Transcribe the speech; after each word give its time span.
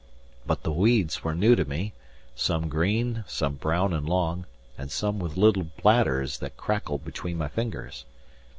But 0.47 0.63
the 0.63 0.71
weeds 0.71 1.23
were 1.23 1.35
new 1.35 1.55
to 1.55 1.63
me 1.63 1.93
some 2.33 2.69
green, 2.69 3.23
some 3.27 3.53
brown 3.53 3.93
and 3.93 4.09
long, 4.09 4.47
and 4.75 4.89
some 4.91 5.19
with 5.19 5.37
little 5.37 5.67
bladders 5.79 6.39
that 6.39 6.57
crackled 6.57 7.05
between 7.05 7.37
my 7.37 7.47
fingers. 7.49 8.03